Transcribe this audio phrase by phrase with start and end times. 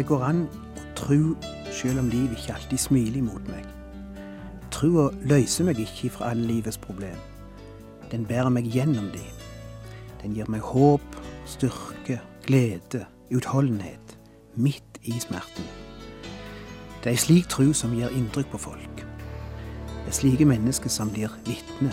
[0.00, 1.34] Det går an å tro
[1.76, 3.66] selv om livet ikke alltid smiler mot meg.
[4.72, 7.18] Trua løser meg ikke fra alle livets problem.
[8.08, 9.20] Den bærer meg gjennom de.
[10.22, 11.04] Den gir meg håp,
[11.44, 14.16] styrke, glede, utholdenhet,
[14.56, 15.68] midt i smerten.
[17.04, 19.04] Det er ei slik tru som gir inntrykk på folk.
[19.04, 21.92] Det er slike mennesker som blir vitne.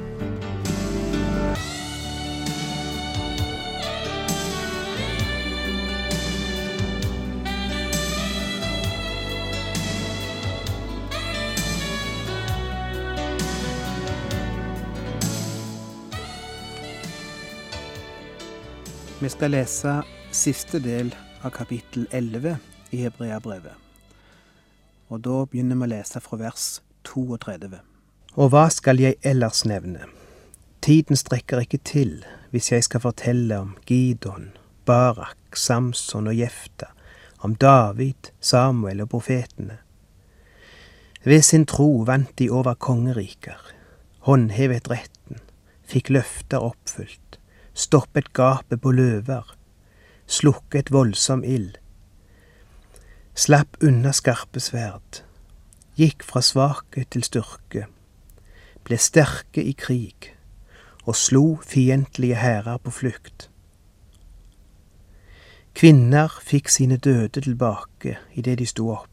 [19.21, 19.91] Vi skal lese
[20.33, 21.11] siste del
[21.45, 22.55] av kapittel 11
[22.89, 23.75] i Hebreabrevet.
[25.13, 26.63] Og da begynner vi å lese fra vers
[27.05, 27.77] 32.
[28.41, 30.07] Og hva skal jeg ellers nevne?
[30.81, 32.15] Tiden strekker ikke til
[32.49, 34.55] hvis jeg skal fortelle om Gidon,
[34.89, 36.89] Barak, Samson og Jefta,
[37.45, 39.77] om David, Samuel og profetene.
[41.21, 43.61] Ved sin tro vant de over kongeriker,
[44.25, 45.45] håndhevet retten,
[45.85, 47.37] fikk løfter oppfylt,
[47.73, 49.55] stoppet gapet på løver,
[50.27, 51.77] slukket voldsom ild,
[53.35, 55.23] slapp unna skarpe sverd,
[55.99, 57.87] gikk fra svakhet til styrke,
[58.83, 60.33] ble sterke i krig
[61.05, 63.47] og slo fiendtlige hærer på flukt.
[65.73, 69.07] Kvinner fikk sine døde tilbake idet de sto opp.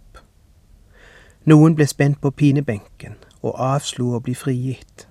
[1.48, 5.07] Noen ble spent på pinebenken og avslo å bli frigitt,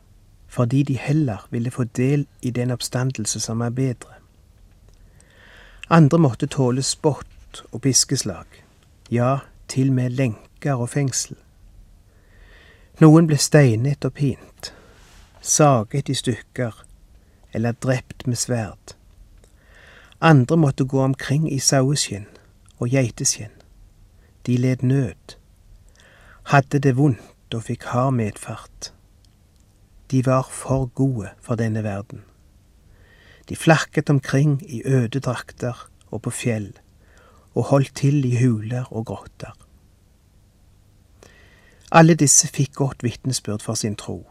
[0.48, 4.14] fordi de heller ville få del i den oppstandelse som er bedre.
[5.90, 8.46] Andre måtte tåle spott og piskeslag,
[9.12, 9.38] ja,
[9.68, 11.36] til med lenker og fengsel.
[13.00, 14.74] Noen ble steinet og pint,
[15.42, 16.84] saget i stykker
[17.54, 18.96] eller drept med sverd.
[20.22, 22.26] Andre måtte gå omkring i saueskinn
[22.80, 23.54] og geiteskinn.
[24.46, 25.38] De led nød,
[26.44, 28.92] hadde det vondt og fikk hard medfart.
[30.12, 32.24] De var for gode for denne verden.
[33.50, 36.74] De flakket omkring i øde drakter og på fjell,
[37.56, 39.52] og holdt til i huler og grotter.
[41.92, 44.28] Alle disse fikk godt vitnesbyrd for sin tro,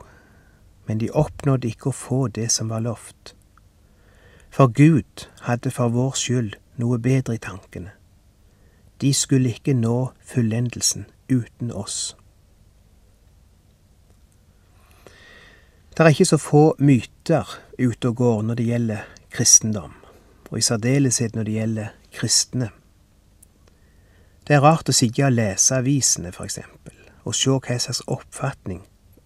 [0.86, 3.34] men de oppnådde ikke å få det som var lovt.
[4.50, 7.90] For Gud hadde for vår skyld noe bedre i tankene.
[9.00, 12.16] De skulle ikke nå fullendelsen uten oss.
[15.96, 17.48] Det er ikke så få myter
[17.78, 19.94] ute og går når det gjelder kristendom,
[20.50, 22.68] og i særdeleshet når det gjelder kristne.
[24.44, 26.92] Det er rart å sitte og lese avisene, for eksempel,
[27.24, 28.82] og se hva slags oppfatning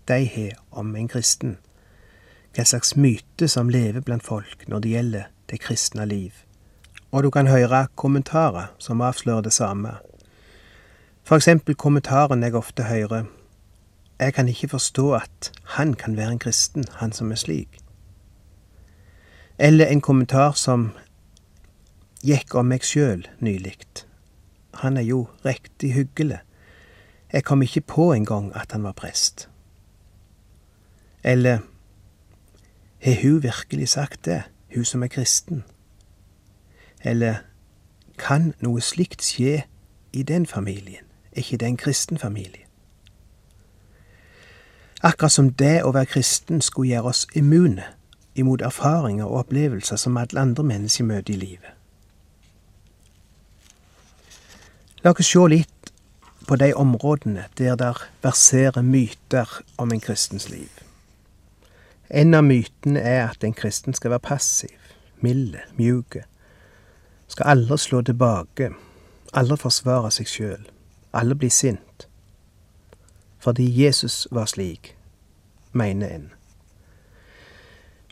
[0.07, 1.57] de har om en kristen,
[2.55, 6.31] hva slags myte som lever blant folk når det gjelder det kristne liv.
[7.11, 9.97] Og du kan høre kommentarer som avslører det samme.
[11.27, 13.27] For eksempel kommentaren jeg ofte hører
[14.21, 17.79] Jeg kan ikke forstå at han kan være en kristen, han som er slik.
[19.59, 20.91] Eller en kommentar som
[22.21, 23.79] gikk om meg sjøl nylig.
[24.85, 26.39] Han er jo riktig hyggelig.
[27.33, 29.49] Jeg kom ikke på engang at han var prest.
[31.25, 31.59] Eller
[33.01, 34.43] har hun virkelig sagt det,
[34.75, 35.65] hun som er kristen?
[37.05, 37.35] Eller
[38.19, 39.63] kan noe slikt skje
[40.13, 41.09] i den familien?
[41.33, 42.70] Er ikke det en kristen familie?
[45.03, 47.87] Akkurat som det å være kristen skulle gjøre oss immune
[48.37, 51.73] imot erfaringer og opplevelser som alle andre mennesker møter i livet.
[55.01, 55.93] La oss se litt
[56.45, 59.49] på de områdene der der verserer myter
[59.79, 60.69] om en kristens liv.
[62.11, 64.77] En av mytene er at en kristen skal være passiv,
[65.21, 66.25] milde, mjuke.
[67.29, 68.73] skal aldri slå tilbake,
[69.33, 70.65] aldri forsvare seg sjøl,
[71.13, 72.10] aldri bli sint.
[73.41, 74.97] Fordi Jesus var slik,
[75.73, 76.31] mener en.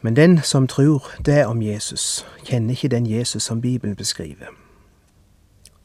[0.03, 4.47] Men den som tror det om Jesus, kjenner ikke den Jesus som Bibelen beskriver.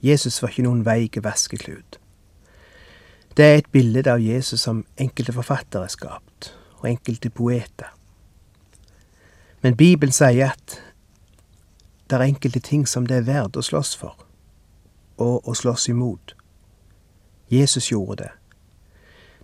[0.02, 2.00] Jesus var ikke noen veik vaskeklut.
[3.38, 7.90] Det er et bilde av Jesus som enkelte forfattere er skapt, og enkelte poeter.
[9.62, 10.78] Men Bibelen sier at
[12.10, 14.14] det er enkelte ting som det er verdt å slåss for,
[15.18, 16.36] og å slåss imot.
[17.50, 18.32] Jesus gjorde det.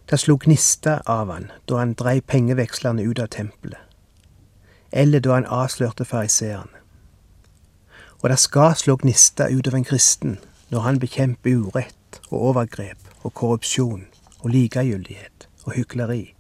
[0.09, 3.81] Det slo gnister av han da han dreiv pengevekslerne ut av tempelet,
[4.91, 6.81] eller da han avslørte fariseerne.
[8.21, 10.39] Og det skal slå gnister ut av en kristen
[10.73, 14.07] når han bekjemper urett og overgrep og korrupsjon
[14.39, 16.33] og likegyldighet og hykleri.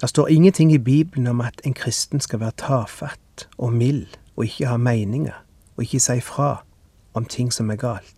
[0.00, 4.06] Det står ingenting i Bibelen om at en kristen skal være tafatt og mild
[4.36, 5.42] og ikke ha meninger
[5.76, 6.62] og ikke si fra
[7.14, 8.15] om ting som er galt.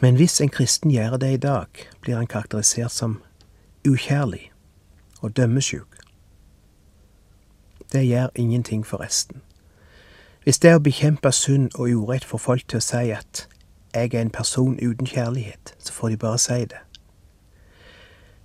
[0.00, 1.66] Men hvis en kristen gjør det i dag,
[2.00, 3.22] blir han karakterisert som
[3.88, 4.52] ukjærlig
[5.20, 5.96] og dømmesjuk.
[7.92, 9.42] Det gjør ingenting for resten.
[10.42, 13.46] Hvis det å bekjempe synd og urett får folk til å si at
[13.94, 16.82] jeg er en person uten kjærlighet, så får de bare si det.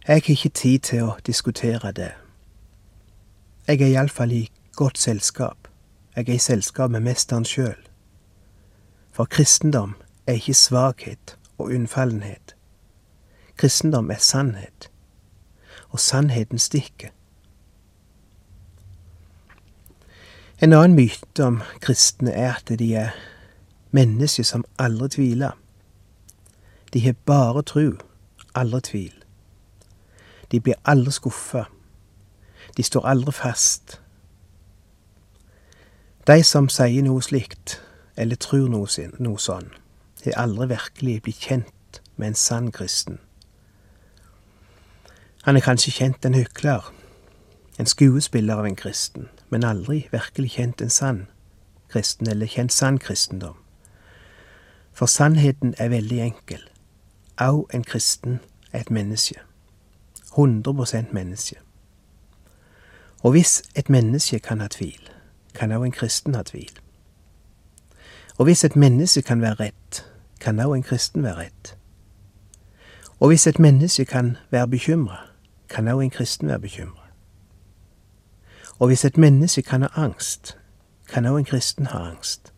[0.07, 2.11] Jeg har ikke tid til å diskutere det.
[3.67, 5.67] Jeg er iallfall i godt selskap.
[6.15, 7.77] Jeg er i selskap med mesteren sjøl.
[9.11, 9.93] For kristendom
[10.27, 12.55] er ikke svakhet og unnfallenhet.
[13.57, 14.91] Kristendom er sannhet,
[15.89, 17.09] og sannheten stikker.
[20.61, 23.15] En annen myte om kristne er at de er
[23.91, 25.57] mennesker som aldri tviler.
[26.93, 27.97] De har bare tru,
[28.55, 29.23] aldri tvil.
[30.51, 31.63] De blir aldri skuffa.
[32.77, 34.01] De står aldri fast.
[36.27, 37.79] De som sier noe slikt,
[38.17, 39.71] eller tror noe, sin, noe sånn,
[40.25, 43.19] har aldri virkelig blitt kjent med en sann kristen.
[45.43, 46.93] Han er kanskje kjent en hykler,
[47.79, 51.27] en skuespiller av en kristen, men aldri virkelig kjent en sann
[51.91, 53.57] kristen, eller kjent sann kristendom.
[54.93, 56.61] For sannheten er veldig enkel.
[57.37, 58.39] Au en kristen
[58.71, 59.35] er et menneske.
[60.37, 61.55] 100% menneske.
[63.23, 65.09] Og hvis et menneske kan ha tvil,
[65.53, 66.71] kan òg en kristen ha tvil.
[68.37, 70.05] Og hvis et menneske kan være rett,
[70.41, 71.75] kan òg en kristen være rett.
[73.19, 75.19] Og hvis et menneske kan være bekymra,
[75.69, 77.07] kan òg en kristen være bekymra.
[78.79, 80.57] Og hvis et menneske kan ha angst,
[81.07, 82.53] kan òg en kristen ha angst.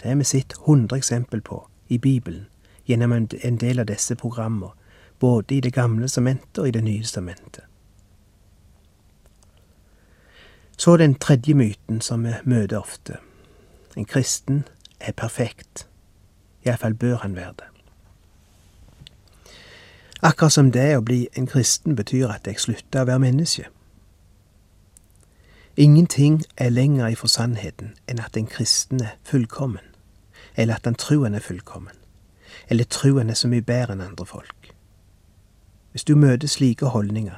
[0.00, 2.46] Det har vi sett hundre eksempel på i Bibelen
[2.86, 4.72] gjennom en del av disse programmene
[5.20, 7.64] både i Det gamle sementet og i Det nye sementet.
[10.76, 13.16] Så den tredje myten som vi møter ofte.
[13.96, 14.64] En kristen
[15.00, 15.86] er perfekt.
[16.64, 17.70] Iallfall bør han være det.
[20.22, 23.66] Akkurat som det å bli en kristen betyr at jeg slutter å være menneske.
[25.76, 29.84] Ingenting er lenger ifra sannheten enn at en kristen er fullkommen,
[30.56, 31.92] eller at han tror han er fullkommen,
[32.70, 34.70] eller tror han er så mye bedre enn andre folk.
[35.92, 37.36] Hvis du møter slike holdninger,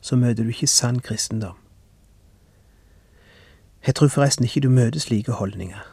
[0.00, 1.56] så møter du ikke sann kristendom.
[3.86, 5.84] Jeg tror forresten ikke du møter slike holdninger,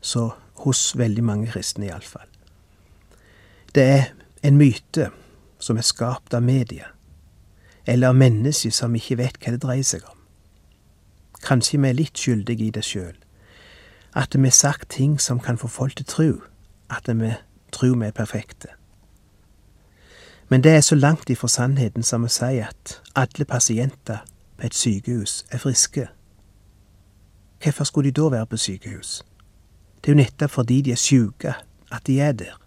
[0.00, 0.30] så
[0.66, 2.26] hos veldig mange kristne iallfall.
[3.74, 4.04] Det er
[4.42, 5.10] en myte
[5.62, 6.90] som er skapt av media,
[7.86, 10.18] eller av mennesker som ikke vet hva det dreier seg om.
[11.46, 13.14] Kanskje vi er litt skyldige i det sjøl,
[14.16, 16.30] at vi har sagt ting som kan få folk til å tro
[16.90, 17.30] at vi
[17.72, 18.72] tror vi er perfekte.
[20.48, 24.22] Men det er så langt ifra sannheten som å si at alle pasienter
[24.56, 26.08] på et sykehus er friske.
[27.62, 29.22] Hvorfor skulle de da være på sykehus?
[30.06, 31.54] Det er jo nettopp fordi de er syke
[31.92, 32.60] at de er der,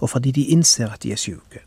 [0.00, 1.62] og fordi de innser at de er syke.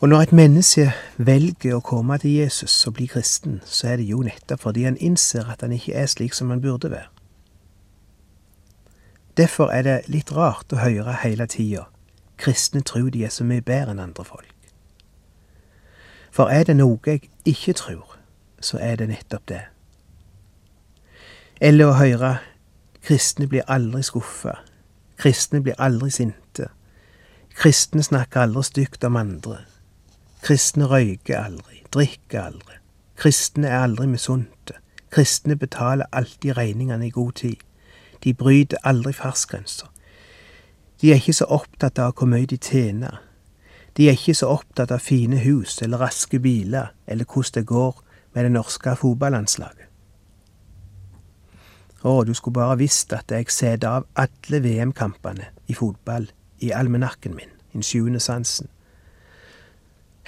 [0.00, 4.10] Og når et menneske velger å komme til Jesus og bli kristen, så er det
[4.10, 7.08] jo nettopp fordi han innser at han ikke er slik som han burde være.
[9.36, 11.86] Derfor er det litt rart å høre hele tida
[12.42, 14.48] kristne tror de er så mye bedre enn andre folk.
[16.32, 18.16] For er det noe jeg ikke tror,
[18.60, 19.62] så er det nettopp det.
[21.60, 22.38] Eller å høre
[23.02, 24.56] kristne blir aldri skuffa,
[25.18, 26.68] kristne blir aldri sinte,
[27.56, 29.58] kristne snakker aldri stygt om andre,
[30.42, 32.78] kristne røyker aldri, drikker aldri,
[33.16, 34.78] kristne er aldri misunte,
[35.10, 37.58] kristne betaler alltid regningene i god tid,
[38.24, 39.92] de bryter aldri fartsgrenser,
[41.02, 43.16] de er ikke så opptatt av hvor mye de tjener.
[43.98, 47.96] De er ikke så opptatt av fine hus eller raske biler eller hvordan det går
[48.34, 49.91] med det norske fotballandslaget.
[52.02, 56.26] Å, du skulle bare visst at jeg setter av alle VM-kampene i fotball
[56.62, 58.68] i almenakken min, den sjuende sansen.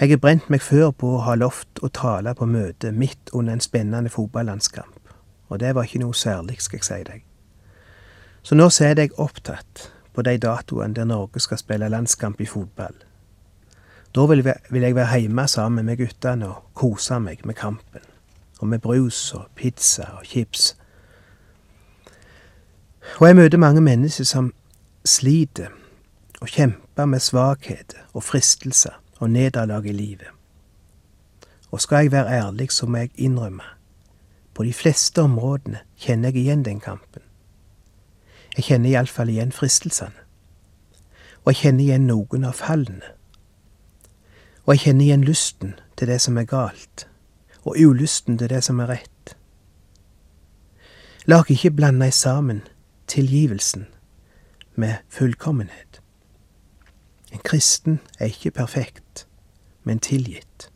[0.00, 3.54] Jeg har brent meg før på å ha lovt å tale på møte midt under
[3.54, 5.14] en spennende fotballandskamp,
[5.48, 7.26] og det var ikke noe særlig, skal jeg si deg.
[8.42, 12.94] Så nå er jeg opptatt på de datoene der Norge skal spille landskamp i fotball.
[14.14, 14.44] Da vil
[14.82, 18.04] jeg være hjemme sammen med guttene og kose meg med kampen.
[18.60, 20.76] Og med brus og pizza og chips.
[23.20, 24.52] Og jeg møter mange mennesker som
[25.04, 25.68] sliter
[26.40, 30.28] og kjemper med svakheter og fristelser og nederlag i livet.
[31.70, 33.62] Og skal jeg være ærlig, så må jeg innrømme,
[34.54, 37.22] på de fleste områdene kjenner jeg igjen den kampen.
[38.56, 40.20] Jeg kjenner iallfall igjen fristelsene.
[41.44, 43.10] Og jeg kjenner igjen noen av fallene.
[44.64, 47.08] Og jeg kjenner igjen lysten til det som er galt,
[47.64, 49.34] og ulysten til det som er rett.
[51.26, 52.62] La oss ikke blande sammen
[53.06, 53.86] tilgivelsen
[54.74, 56.00] med fullkommenhet.
[57.32, 59.26] En kristen er ikke perfekt,
[59.84, 60.70] men tilgitt.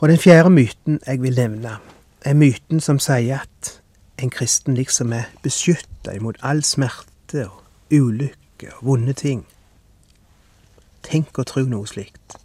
[0.00, 1.78] Og den fjerde myten jeg vil nevne,
[2.24, 3.82] er myten som sier at
[4.18, 9.46] en kristen liksom er beskytta imot all smerte og ulykke og vonde ting.
[11.02, 12.36] Tenk å tro noe slikt.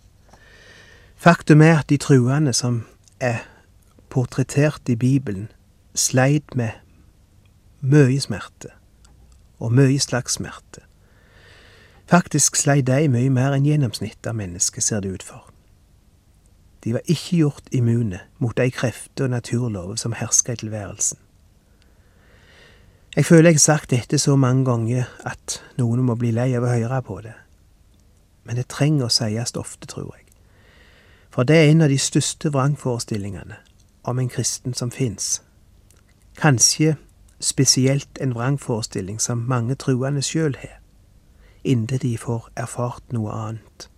[1.18, 2.84] Faktum er at de truende som
[3.20, 3.46] er
[4.10, 5.50] portrettert i Bibelen,
[5.95, 6.71] sleit med
[7.81, 8.71] mye smerte,
[9.59, 10.83] og mye slags smerte.
[12.09, 15.50] Faktisk sleit de mye mer enn gjennomsnittet av mennesker, ser det ut for.
[16.83, 21.17] De var ikke gjort immune mot de krefter og naturlover som herska i tilværelsen.
[23.15, 26.65] Jeg føler jeg har sagt dette så mange ganger at noen må bli lei av
[26.65, 27.35] å høre på det.
[28.43, 30.25] Men det trenger å sies ofte, tror jeg.
[31.31, 33.55] For det er en av de største vrangforestillingene
[34.03, 35.41] om en kristen som fins.
[36.36, 36.96] Kanskje
[37.40, 40.80] spesielt en vrangforestilling som mange truende sjøl har,
[41.63, 43.90] inntil de får erfart noe annet.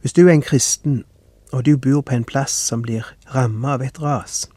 [0.00, 1.04] Hvis du er en kristen,
[1.52, 4.50] og du bor på en plass som blir ramma av et ras,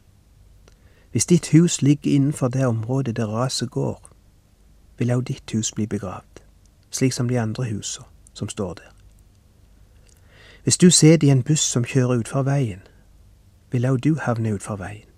[1.12, 4.10] hvis ditt hus ligger innenfor det området der raset går,
[4.98, 6.40] vil også ditt hus bli begravd,
[6.90, 8.92] slik som de andre husene som står der.
[10.62, 12.80] Hvis du sitter i en buss som kjører utfor veien,
[13.72, 15.08] vil òg du havne utfor veien.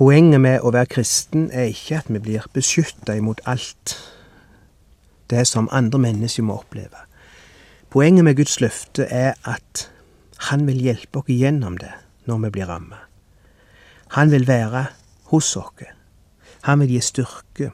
[0.00, 3.98] Poenget med å være kristen er ikke at vi blir beskytta imot alt
[5.28, 7.02] det som andre mennesker må oppleve.
[7.92, 9.90] Poenget med Guds løfte er at
[10.48, 11.90] Han vil hjelpe oss gjennom det
[12.24, 13.02] når vi blir rammet.
[14.16, 14.86] Han vil være
[15.28, 15.84] hos oss.
[16.62, 17.68] Han vil gi styrke.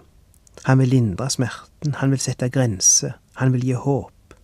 [0.65, 1.95] Han vil lindre smerten.
[2.03, 3.15] Han vil sette grenser.
[3.39, 4.35] Han vil gi håp.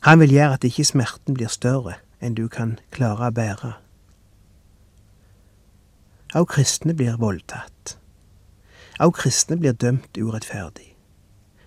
[0.00, 3.72] Han vil gjøre at ikke smerten blir større enn du kan klare å bære.
[6.34, 7.96] Au kristne blir voldtatt.
[9.00, 10.94] Au kristne blir dømt urettferdig.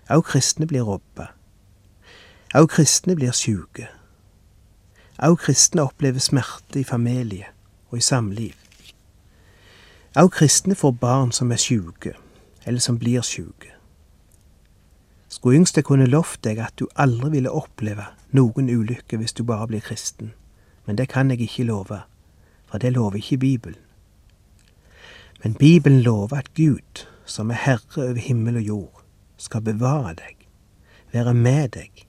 [0.08, 1.32] Au kristne blir robba.
[2.54, 3.88] Au kristne blir sjuke.
[5.18, 7.48] Au kristne opplever smerte i familie
[7.90, 8.54] og i samliv.
[10.16, 12.12] Au kristne får barn som er sjuke,
[12.64, 13.72] eller som blir sjuke.
[15.28, 18.04] Skulle yngste kunne lovt deg at du aldri ville oppleve
[18.36, 20.34] noen ulykke hvis du bare blir kristen,
[20.86, 22.00] men det kan jeg ikke love,
[22.66, 23.80] for det lover ikke Bibelen.
[25.42, 29.02] Men Bibelen lover at Gud, som er herre over himmel og jord,
[29.36, 30.48] skal bevare deg,
[31.12, 32.06] være med deg,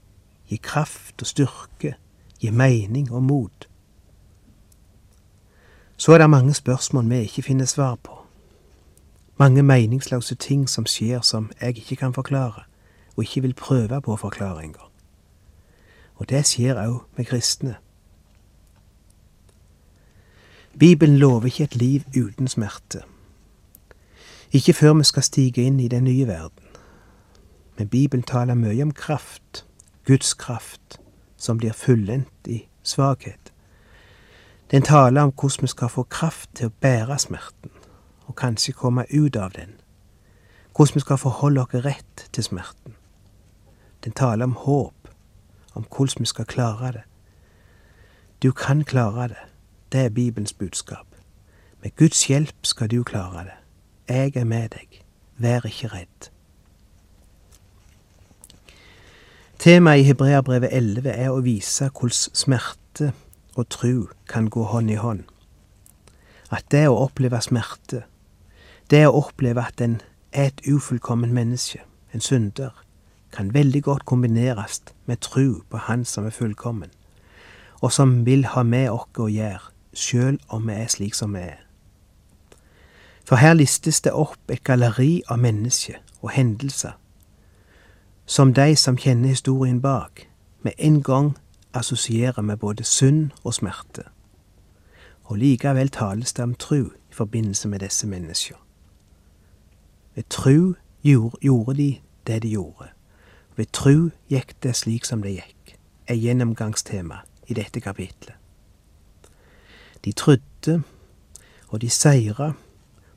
[0.48, 1.96] gi kraft og styrke,
[2.40, 3.70] gi mening og mot.
[5.98, 8.20] Så er det mange spørsmål vi ikke finner svar på.
[9.38, 12.64] Mange meningsløse ting som skjer som jeg ikke kan forklare,
[13.16, 14.90] og ikke vil prøve på å forklare engang.
[16.16, 17.76] Og det skjer òg med kristne.
[20.80, 23.02] Bibelen lover ikke et liv uten smerte.
[24.52, 26.66] Ikke før vi skal stige inn i den nye verden.
[27.78, 29.66] Men Bibelen taler mye om kraft,
[30.06, 31.00] Guds kraft,
[31.38, 33.54] som blir fullendt i svakhet.
[34.72, 37.70] Den taler om hvordan vi skal få kraft til å bære smerten,
[38.26, 39.78] og kanskje komme ut av den.
[40.76, 42.96] Hvordan vi skal forholde oss rett til smerten.
[44.04, 45.10] Den taler om håp,
[45.74, 47.04] om hvordan vi skal klare det.
[48.44, 49.53] Du kan klare det.
[49.94, 51.06] Det er Bibelens budskap.
[51.82, 53.58] Med Guds hjelp skal du klare det.
[54.10, 55.04] Jeg er med deg.
[55.38, 56.30] Vær ikke redd.
[59.60, 63.12] Temaet i Hebreabrevet 11 er å vise hvordan smerte
[63.54, 65.28] og tru kan gå hånd i hånd.
[66.50, 68.02] At det å oppleve smerte,
[68.90, 70.00] det å oppleve at en
[70.32, 71.84] er et ufullkomment menneske,
[72.14, 72.74] en synder,
[73.32, 76.90] kan veldig godt kombineres med tru på Han som er fullkommen,
[77.82, 81.40] og som vil ha med oss å gjøre, sjøl om vi er slik som vi
[81.40, 81.62] er.
[83.26, 86.98] For her listes det opp et galleri av mennesker og hendelser
[88.26, 90.28] som de som kjenner historien bak,
[90.62, 91.38] med en gang
[91.74, 94.04] assosierer med både synd og smerte.
[95.24, 98.60] Og likevel tales det om tru i forbindelse med disse menneskene.
[100.16, 100.74] Ved tru
[101.04, 102.88] gjorde de det de gjorde.
[103.56, 108.36] Ved tru gikk det slik som det gikk, er gjennomgangstema i dette kapitlet.
[110.06, 110.84] De trodde,
[111.68, 112.54] og de seira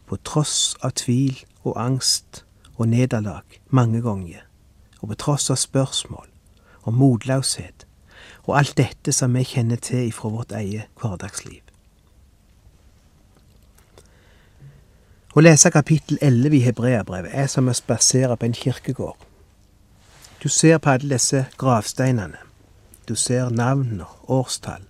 [0.07, 2.45] på tross av tvil og angst
[2.77, 4.47] og nederlag mange ganger,
[5.01, 6.29] og på tross av spørsmål
[6.87, 7.87] og motløshet
[8.47, 11.63] og alt dette som vi kjenner til ifra vårt eget hverdagsliv.
[15.37, 19.19] Å lese kapittel 11 i Hebreabrevet er som å spasere på en kirkegård.
[20.41, 22.39] Du ser på alle disse gravsteinene.
[23.09, 24.87] Du ser navn og årstall.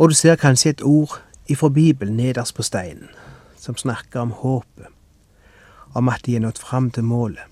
[0.00, 3.08] Og du ser kanskje et ord ifra Bibelen nederst på steinen,
[3.56, 4.86] som snakker om håpet,
[5.94, 7.44] om at de er nådd fram til målet.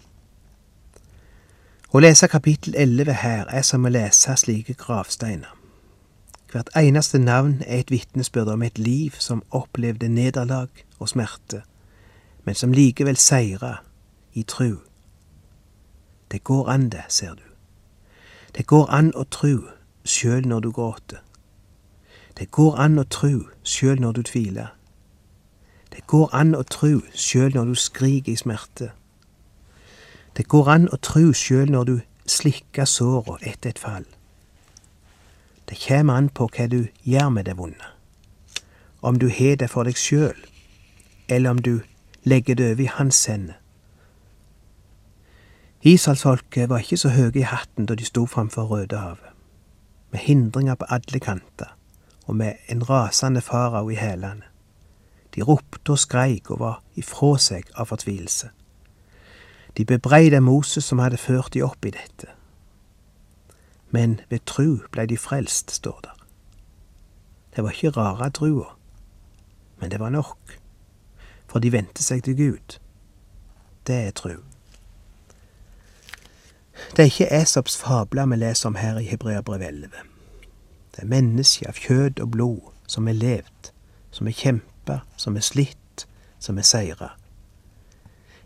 [1.93, 5.53] Å lese kapittel 11 her er som å lese slike gravsteiner.
[6.49, 11.63] Hvert eneste navn er et vitnesbyrd om et liv som opplevde nederlag og smerte,
[12.49, 13.83] men som likevel seira
[14.33, 14.79] i tru.
[16.33, 17.45] Det går an, det, ser du.
[18.57, 19.69] Det går an å tru
[20.05, 21.28] sjøl når du gråter.
[22.39, 24.69] Det går an å tru sjøl når du tviler.
[25.91, 28.93] Det går an å tru sjøl når du skriker i smerte.
[30.37, 31.97] Det går an å tru sjøl når du
[32.31, 34.07] slikker såra etter et fall.
[35.67, 37.89] Det kjem an på hva du gjør med det vonde.
[39.03, 40.39] Om du har det for deg sjøl,
[41.29, 41.81] eller om du
[42.23, 43.59] legger det over i hans hender.
[45.83, 49.35] Israelsfolket var ikke så høye i hatten da de sto framfor Rødehavet,
[50.11, 51.75] med hindringer på alle kanter
[52.29, 54.47] og med en rasende farao i hælene.
[55.35, 58.51] De ropte og skreik og var ifra seg av fortvilelse.
[59.77, 62.31] De bebreide Moses som hadde ført de opp i dette.
[63.91, 66.15] Men ved tru blei de frelst, står der.
[67.57, 68.75] Det var ikke rare trua,
[69.81, 70.59] men det var nok
[71.49, 72.79] for de vendte seg til Gud.
[73.89, 74.37] Det er tru.
[76.93, 80.18] Det er ikke Esops fabler vi leser om her i Hebreabrev 11.
[80.99, 83.69] Det er mennesker av kjød og blod som er levd,
[84.11, 86.07] som er kjempa, som er slitt,
[86.43, 87.13] som er seira.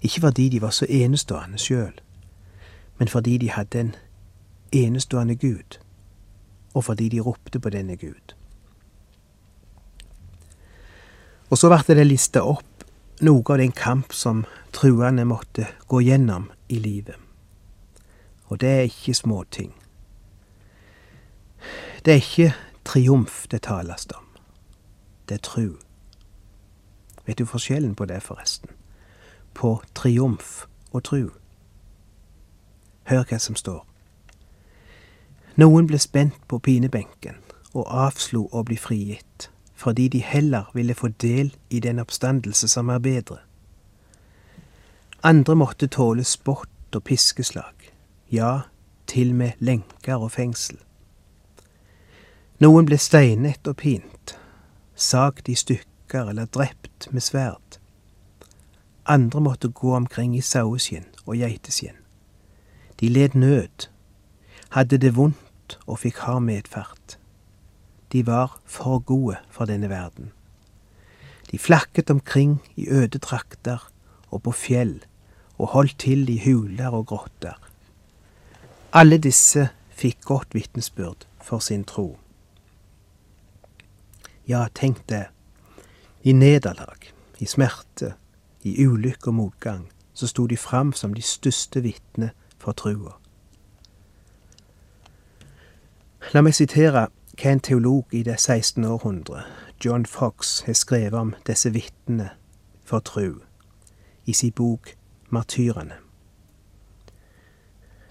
[0.02, 1.94] Ikke fordi de var så enestående sjøl,
[2.98, 3.94] men fordi de hadde en
[4.72, 5.80] enestående Gud,
[6.74, 8.36] og fordi de ropte på denne Gud.
[11.48, 12.84] Og så ble det lista opp
[13.24, 14.44] noe av den kamp som
[14.76, 17.16] truende måtte gå gjennom i livet.
[18.52, 19.72] Og det er ikke småting.
[22.04, 24.24] Det er ikke triumf det tales om.
[25.28, 25.76] Det er tru.
[27.26, 28.70] Vet du forskjellen på det, forresten?
[29.54, 31.30] På triumf og tru.
[33.04, 33.86] Hør hva som står.
[35.56, 37.38] Noen ble spent på pinebenken
[37.72, 39.48] og avslo å bli frigitt
[39.82, 43.40] fordi de heller ville få del i den oppstandelse som er bedre.
[45.22, 47.90] Andre måtte tåle spott og piskeslag,
[48.30, 48.60] ja,
[49.06, 50.78] til med lenker og fengsel.
[52.60, 54.36] Noen ble steinet og pint,
[54.94, 57.78] sagd i stykker eller drept med sverd.
[59.06, 61.96] Andre måtte gå omkring i saueskinn og geiteskinn.
[63.00, 63.88] De led nød,
[64.70, 67.18] hadde det vondt og fikk hard medfart.
[68.12, 70.30] De var for gode for denne verden.
[71.50, 73.90] De flakket omkring i øde trakter
[74.30, 75.00] og på fjell
[75.58, 77.58] og holdt til i huler og grotter.
[78.92, 82.18] Alle disse fikk godt vitnesbyrd for sin tro.
[84.52, 85.26] Ja, tenk det.
[86.22, 88.14] I nederlag, i smerte,
[88.62, 93.14] i ulykke og motgang, så sto de fram som de største vitner for trua.
[96.34, 98.84] La meg sitere hva en teolog i det 16.
[98.84, 99.46] århundre,
[99.84, 102.28] John Fox, har skrevet om disse vitnene
[102.84, 103.40] for tru
[104.26, 104.92] i sin bok
[105.30, 105.96] Martyrene.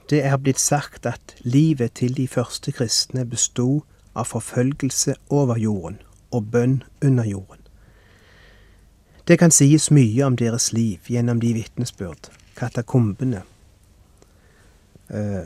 [0.10, 3.84] Det er blitt sagt at livet til de første kristne bestod
[4.16, 6.02] av forfølgelse over jorden
[6.32, 7.62] og bønn under jorden.
[9.28, 13.44] Det kan sies mye om deres liv gjennom de vitnesbyrd katakombene
[15.10, 15.44] eh,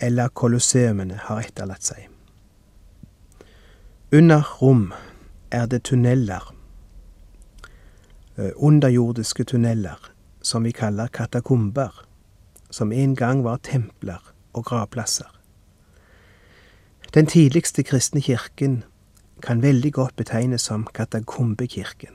[0.00, 2.08] eller kolosseumene har etterlatt seg.
[4.14, 4.92] Under rom
[5.50, 6.50] er det tunneler,
[8.36, 10.10] eh, underjordiske tunneler,
[10.42, 12.04] som vi kaller katakomber,
[12.70, 15.30] som en gang var templer og gravplasser.
[17.14, 18.82] Den tidligste kristne kirken
[19.42, 22.14] kan veldig godt betegnes som katakombekirken.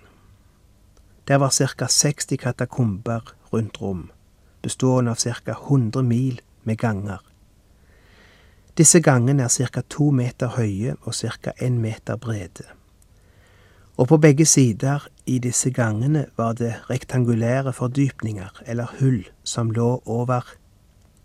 [1.27, 1.87] Der var ca.
[1.87, 4.11] 60 katakomber rundt Rom,
[4.61, 5.51] bestående av ca.
[5.51, 7.19] 100 mil med ganger.
[8.77, 9.81] Disse gangene er ca.
[9.89, 11.51] to meter høye og ca.
[11.61, 12.65] én meter brede.
[13.97, 20.01] Og på begge sider i disse gangene var det rektangulære fordypninger, eller hull, som lå
[20.05, 20.55] over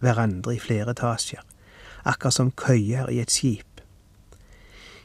[0.00, 1.40] hverandre i flere etasjer,
[2.04, 3.73] akkurat som køyer i et skip.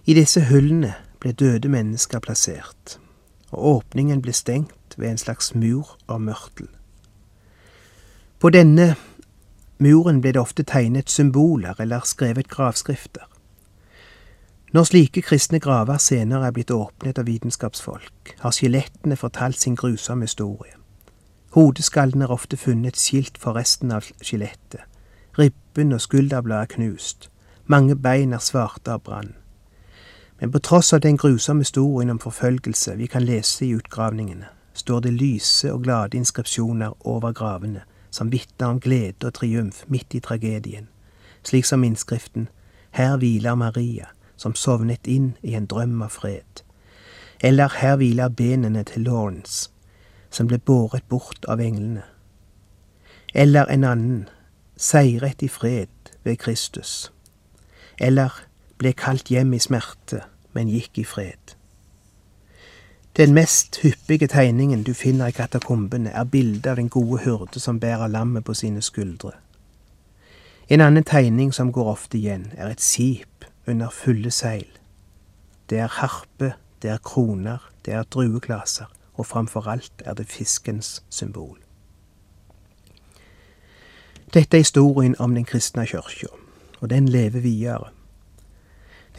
[0.06, 3.00] I disse hullene ble døde mennesker plassert,
[3.52, 6.70] og åpningen ble stengt ved en slags mur av mørtel.
[8.40, 8.96] På denne
[9.80, 13.26] muren ble det ofte tegnet symboler eller skrevet gravskrifter.
[14.72, 20.28] Når slike kristne graver senere er blitt åpnet av vitenskapsfolk, har skjelettene fortalt sin grusomme
[20.30, 20.76] historie.
[21.58, 24.86] Hodeskallen er ofte funnet skilt for resten av skjelettet.
[25.40, 27.30] Ribben og skulderbladet er knust.
[27.66, 29.34] Mange bein er svarte av brann.
[30.40, 35.00] Men på tross av den grusomme historien om forfølgelse vi kan lese i utgravningene, står
[35.00, 40.20] det lyse og glade inskripsjoner over gravene, som vitner om glede og triumf midt i
[40.20, 40.88] tragedien,
[41.44, 42.48] slik som innskriften
[42.92, 46.64] Her hviler Maria, som sovnet inn i en drøm av fred,
[47.42, 49.70] eller Her hviler benene til Lawrence,
[50.30, 52.04] som ble båret bort av englene,
[53.34, 54.28] eller en annen
[54.80, 57.12] Seiret i fred ved Kristus,
[58.00, 58.49] eller
[58.80, 60.24] ble kalt hjem i smerte,
[60.56, 61.56] men gikk i fred.
[63.18, 67.80] Den mest hyppige tegningen du finner i katakombene, er bildet av den gode hyrde som
[67.80, 69.34] bærer lammet på sine skuldre.
[70.70, 74.70] En annen tegning som går ofte igjen, er et skip under fulle seil.
[75.70, 81.04] Det er harpe, det er kroner, det er drueklaser, og framfor alt er det fiskens
[81.10, 81.58] symbol.
[84.34, 86.30] Dette er historien om den kristne kyrkja,
[86.80, 87.90] og den lever videre.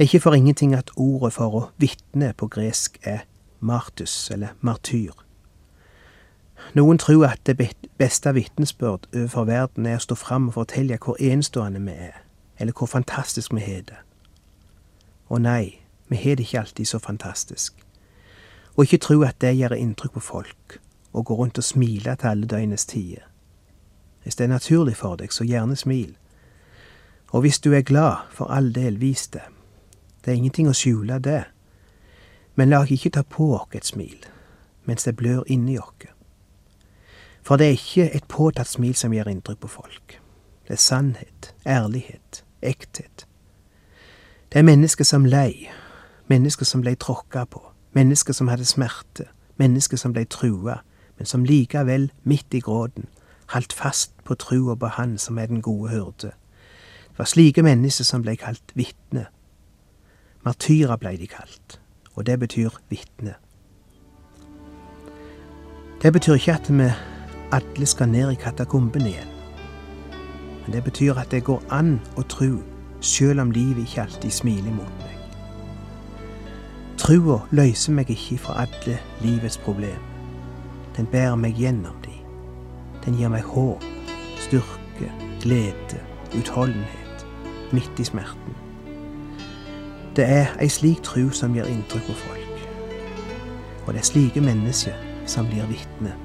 [0.01, 3.27] Er ikke for ingenting at ordet for å vitne på gresk er
[3.61, 5.13] martus, eller martyr.
[6.73, 7.59] Noen tror at det
[8.01, 12.17] beste vitnesbyrd overfor verden er å stå fram og fortelle hvor enestående vi er,
[12.57, 14.01] eller hvor fantastisk vi har det.
[15.29, 17.85] Og nei, vi har det ikke alltid så fantastisk.
[18.81, 20.81] Og ikke tro at det gjør inntrykk på folk,
[21.13, 23.29] og gå rundt og smile til alle døgnets tider.
[24.25, 26.17] Hvis det er naturlig for deg, så gjerne smil.
[27.37, 29.45] Og hvis du er glad, for all del, vis det.
[30.25, 31.45] Det er ingenting å skjule det.
[32.55, 34.19] Men la oss ikke ta på oss et smil
[34.89, 36.09] mens det blør inni oss.
[37.47, 40.17] For det er ikke et påtatt smil som gjør inntrykk på folk.
[40.67, 43.27] Det er sannhet, ærlighet, ekthet.
[44.53, 45.71] Det er mennesker som lei,
[46.27, 47.63] mennesker som blei tråkka på,
[47.95, 49.29] mennesker som hadde smerte,
[49.63, 50.81] mennesker som blei trua,
[51.19, 53.07] men som likevel, midt i gråten,
[53.55, 56.33] holdt fast på trua på Han som er den gode hyrde.
[57.11, 59.27] Det var slike mennesker som blei kalt vitne
[60.45, 61.81] Martyrer blei de kalt,
[62.15, 63.35] og det betyr vitne.
[66.03, 66.87] Det betyr ikke at vi
[67.53, 69.29] alle skal ned i katakomben igjen.
[70.65, 72.55] Men det betyr at det går an å tro,
[73.05, 75.19] sjøl om livet ikke alltid smiler mot meg.
[76.97, 80.01] Trua løser meg ikke fra alle livets problem.
[80.97, 82.17] Den bærer meg gjennom de.
[83.05, 83.85] Den gir meg håp,
[84.41, 85.13] styrke,
[85.45, 86.01] glede,
[86.33, 87.29] utholdenhet,
[87.73, 88.70] midt i smerten.
[90.17, 92.65] Det er ei slik tru som gjør inntrykk på folk.
[93.87, 96.17] Og det er slike mennesker som blir vitne